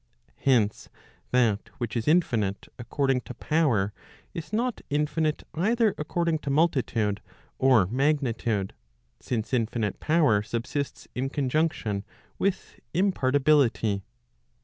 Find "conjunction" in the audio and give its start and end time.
11.29-12.03